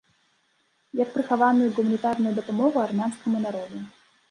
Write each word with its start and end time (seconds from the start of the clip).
Як 1.01 1.11
прыхаваную 1.17 1.69
гуманітарную 1.77 2.33
дапамогу 2.41 2.77
армянскаму 2.87 3.37
народу. 3.47 3.87